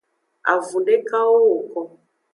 [0.53, 1.81] Avunwo dekawo woko.